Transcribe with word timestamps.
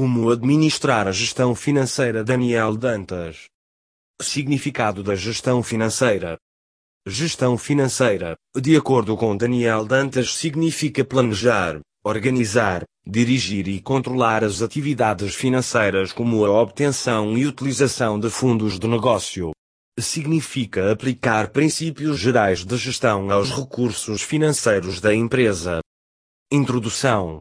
Como 0.00 0.30
administrar 0.30 1.06
a 1.06 1.12
gestão 1.12 1.54
financeira 1.54 2.24
Daniel 2.24 2.74
Dantas. 2.74 3.50
Significado 4.22 5.02
da 5.02 5.14
gestão 5.14 5.62
financeira. 5.62 6.38
Gestão 7.06 7.58
financeira, 7.58 8.34
de 8.58 8.74
acordo 8.74 9.14
com 9.14 9.36
Daniel 9.36 9.84
Dantas, 9.84 10.32
significa 10.32 11.04
planejar, 11.04 11.80
organizar, 12.02 12.84
dirigir 13.06 13.68
e 13.68 13.78
controlar 13.78 14.42
as 14.42 14.62
atividades 14.62 15.34
financeiras 15.34 16.14
como 16.14 16.46
a 16.46 16.62
obtenção 16.62 17.36
e 17.36 17.46
utilização 17.46 18.18
de 18.18 18.30
fundos 18.30 18.78
do 18.78 18.88
negócio. 18.88 19.50
Significa 19.98 20.90
aplicar 20.90 21.50
princípios 21.50 22.18
gerais 22.18 22.64
de 22.64 22.74
gestão 22.78 23.30
aos 23.30 23.50
recursos 23.50 24.22
financeiros 24.22 24.98
da 24.98 25.14
empresa. 25.14 25.80
Introdução 26.50 27.38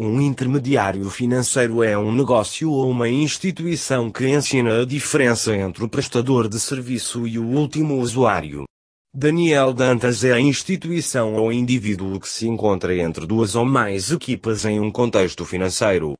um 0.00 0.20
intermediário 0.20 1.10
financeiro 1.10 1.82
é 1.82 1.98
um 1.98 2.14
negócio 2.14 2.70
ou 2.70 2.88
uma 2.88 3.08
instituição 3.08 4.12
que 4.12 4.28
ensina 4.28 4.82
a 4.82 4.86
diferença 4.86 5.56
entre 5.56 5.82
o 5.82 5.88
prestador 5.88 6.48
de 6.48 6.60
serviço 6.60 7.26
e 7.26 7.36
o 7.36 7.44
último 7.44 7.96
usuário. 7.96 8.64
Daniel 9.12 9.72
Dantas 9.72 10.22
é 10.22 10.32
a 10.32 10.38
instituição 10.38 11.34
ou 11.34 11.52
indivíduo 11.52 12.20
que 12.20 12.28
se 12.28 12.46
encontra 12.46 12.96
entre 12.96 13.26
duas 13.26 13.56
ou 13.56 13.64
mais 13.64 14.12
equipas 14.12 14.64
em 14.64 14.78
um 14.78 14.92
contexto 14.92 15.44
financeiro. 15.44 16.14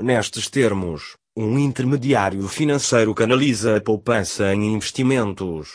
Nestes 0.00 0.48
termos, 0.48 1.16
um 1.36 1.58
intermediário 1.58 2.46
financeiro 2.46 3.12
canaliza 3.14 3.78
a 3.78 3.80
poupança 3.80 4.54
em 4.54 4.74
investimentos. 4.74 5.74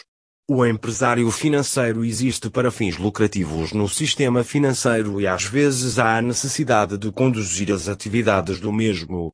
O 0.52 0.66
empresário 0.66 1.30
financeiro 1.30 2.04
existe 2.04 2.50
para 2.50 2.72
fins 2.72 2.98
lucrativos 2.98 3.72
no 3.72 3.88
sistema 3.88 4.44
financeiro 4.44 5.22
e 5.22 5.28
às 5.28 5.44
vezes 5.44 6.00
há 6.00 6.18
a 6.18 6.24
necessidade 6.24 6.98
de 6.98 7.12
conduzir 7.12 7.72
as 7.72 7.88
atividades 7.88 8.60
do 8.60 8.74
mesmo. 8.74 9.32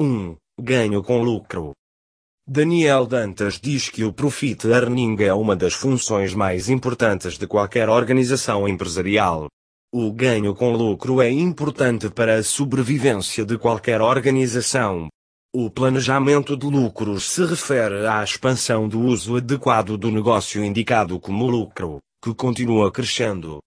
1. 0.00 0.36
Ganho 0.58 1.02
com 1.02 1.22
lucro. 1.22 1.72
Daniel 2.48 3.04
Dantas 3.04 3.60
diz 3.60 3.90
que 3.90 4.04
o 4.04 4.10
profit 4.10 4.66
earning 4.66 5.22
é 5.22 5.34
uma 5.34 5.54
das 5.54 5.74
funções 5.74 6.32
mais 6.32 6.70
importantes 6.70 7.36
de 7.36 7.46
qualquer 7.46 7.90
organização 7.90 8.66
empresarial. 8.66 9.48
O 9.92 10.10
ganho 10.10 10.54
com 10.54 10.72
lucro 10.72 11.20
é 11.20 11.30
importante 11.30 12.08
para 12.08 12.36
a 12.36 12.42
sobrevivência 12.42 13.44
de 13.44 13.58
qualquer 13.58 14.00
organização. 14.00 15.10
O 15.60 15.68
planejamento 15.68 16.56
de 16.56 16.66
lucros 16.66 17.32
se 17.32 17.44
refere 17.44 18.06
à 18.06 18.22
expansão 18.22 18.88
do 18.88 19.00
uso 19.00 19.36
adequado 19.36 19.98
do 19.98 20.08
negócio 20.08 20.64
indicado 20.64 21.18
como 21.18 21.48
lucro, 21.48 21.98
que 22.22 22.32
continua 22.32 22.92
crescendo. 22.92 23.58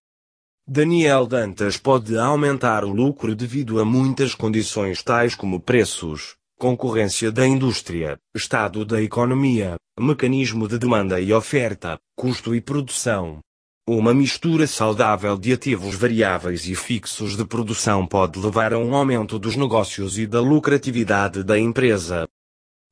Daniel 0.65 1.27
Dantas 1.27 1.75
pode 1.75 2.17
aumentar 2.17 2.85
o 2.85 2.93
lucro 2.93 3.35
devido 3.35 3.77
a 3.77 3.83
muitas 3.83 4.33
condições 4.33 5.03
tais 5.03 5.35
como 5.35 5.59
preços, 5.59 6.37
concorrência 6.57 7.29
da 7.29 7.45
indústria, 7.45 8.17
estado 8.33 8.85
da 8.85 9.01
economia, 9.01 9.75
mecanismo 9.99 10.69
de 10.69 10.79
demanda 10.79 11.19
e 11.19 11.33
oferta, 11.33 11.99
custo 12.15 12.55
e 12.55 12.61
produção. 12.61 13.41
Uma 13.87 14.13
mistura 14.13 14.67
saudável 14.67 15.35
de 15.35 15.53
ativos 15.53 15.95
variáveis 15.95 16.67
e 16.67 16.75
fixos 16.75 17.35
de 17.35 17.43
produção 17.43 18.05
pode 18.05 18.39
levar 18.39 18.73
a 18.73 18.77
um 18.77 18.95
aumento 18.95 19.39
dos 19.39 19.55
negócios 19.55 20.19
e 20.19 20.27
da 20.27 20.39
lucratividade 20.39 21.43
da 21.43 21.57
empresa. 21.57 22.27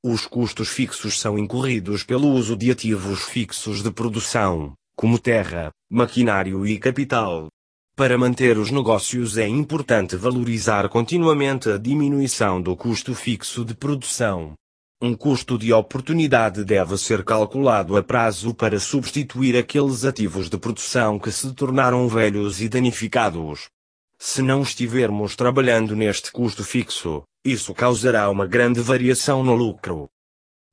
Os 0.03 0.25
custos 0.25 0.69
fixos 0.69 1.19
são 1.19 1.37
incorridos 1.37 2.03
pelo 2.03 2.29
uso 2.29 2.55
de 2.55 2.71
ativos 2.71 3.21
fixos 3.21 3.83
de 3.83 3.91
produção, 3.91 4.73
como 4.95 5.19
terra, 5.19 5.69
maquinário 5.91 6.65
e 6.65 6.79
capital. 6.79 7.49
Para 7.95 8.17
manter 8.17 8.57
os 8.57 8.71
negócios 8.71 9.37
é 9.37 9.47
importante 9.47 10.15
valorizar 10.15 10.89
continuamente 10.89 11.69
a 11.69 11.77
diminuição 11.77 12.59
do 12.59 12.75
custo 12.75 13.13
fixo 13.13 13.63
de 13.63 13.75
produção. 13.75 14.55
Um 15.01 15.15
custo 15.15 15.57
de 15.57 15.71
oportunidade 15.71 16.65
deve 16.65 16.97
ser 16.97 17.23
calculado 17.23 17.95
a 17.95 18.03
prazo 18.03 18.53
para 18.53 18.81
substituir 18.81 19.55
aqueles 19.55 20.03
ativos 20.03 20.49
de 20.49 20.57
produção 20.57 21.17
que 21.17 21.31
se 21.31 21.53
tornaram 21.53 22.05
velhos 22.09 22.59
e 22.59 22.67
danificados. 22.67 23.69
Se 24.17 24.41
não 24.41 24.61
estivermos 24.61 25.37
trabalhando 25.37 25.95
neste 25.95 26.33
custo 26.33 26.65
fixo, 26.65 27.23
isso 27.45 27.73
causará 27.73 28.29
uma 28.29 28.45
grande 28.45 28.81
variação 28.81 29.41
no 29.41 29.55
lucro. 29.55 30.09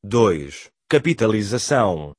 2. 0.03 0.71
Capitalização. 0.89 2.13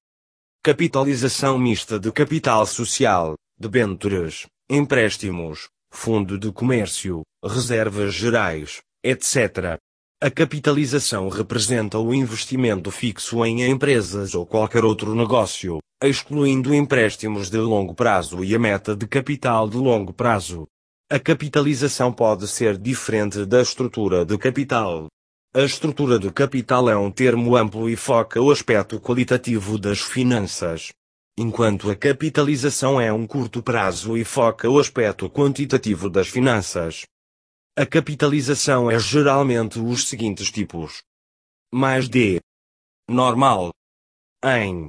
Capitalização 0.64 1.60
mista 1.60 2.00
de 2.00 2.10
capital 2.14 2.66
social, 2.66 3.36
debêntures, 3.60 4.48
empréstimos, 4.70 5.68
fundo 5.92 6.40
de 6.40 6.54
comércio, 6.54 7.24
reservas 7.44 8.14
gerais, 8.14 8.82
etc. 9.04 9.78
A 10.20 10.32
capitalização 10.32 11.30
representa 11.30 12.00
o 12.00 12.12
investimento 12.12 12.90
fixo 12.90 13.46
em 13.46 13.70
empresas 13.70 14.34
ou 14.34 14.48
qualquer 14.48 14.84
outro 14.84 15.14
negócio, 15.14 15.78
excluindo 16.04 16.74
empréstimos 16.74 17.52
de 17.52 17.58
longo 17.60 17.94
prazo 17.94 18.44
e 18.44 18.56
a 18.56 18.58
meta 18.58 18.96
de 18.96 19.06
capital 19.06 19.70
de 19.70 19.78
longo 19.78 20.12
prazo. 20.12 20.68
A 21.08 21.20
capitalização 21.20 22.12
pode 22.12 22.48
ser 22.48 22.80
diferente 22.80 23.46
da 23.46 23.62
estrutura 23.62 24.26
de 24.26 24.38
capital. 24.40 25.08
A 25.56 25.62
estrutura 25.62 26.18
de 26.18 26.32
capital 26.32 26.90
é 26.90 26.98
um 26.98 27.12
termo 27.12 27.56
amplo 27.56 27.88
e 27.88 27.96
foca 27.96 28.42
o 28.42 28.50
aspecto 28.50 29.00
qualitativo 29.00 29.78
das 29.78 30.00
finanças 30.00 30.90
enquanto 31.40 31.92
a 31.92 31.96
capitalização 31.96 33.00
é 33.00 33.14
um 33.14 33.28
curto 33.28 33.62
prazo 33.62 34.18
e 34.18 34.24
foca 34.24 34.68
o 34.68 34.80
aspecto 34.80 35.30
quantitativo 35.30 36.10
das 36.10 36.28
finanças. 36.28 37.04
A 37.80 37.86
capitalização 37.86 38.90
é 38.90 38.98
geralmente 38.98 39.78
os 39.78 40.08
seguintes 40.08 40.50
tipos: 40.50 41.04
mais 41.72 42.10
D. 42.10 42.42
Normal. 43.08 43.70
Em. 44.44 44.84